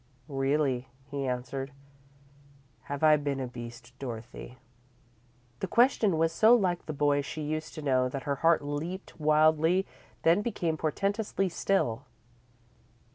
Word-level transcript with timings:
"Really," 0.27 0.87
he 1.11 1.27
answered. 1.27 1.73
"Have 2.85 3.03
I 3.03 3.17
been 3.17 3.39
a 3.39 3.45
beast, 3.45 3.93
Dorothy?" 3.99 4.57
The 5.59 5.67
question 5.67 6.17
was 6.17 6.31
so 6.33 6.55
like 6.55 6.87
the 6.87 6.91
boy 6.91 7.21
she 7.21 7.43
used 7.43 7.75
to 7.75 7.83
know 7.83 8.09
that 8.09 8.23
her 8.23 8.37
heart 8.37 8.63
leaped 8.63 9.19
wildly, 9.19 9.85
then 10.23 10.41
became 10.41 10.75
portentously 10.75 11.49
still. 11.49 12.05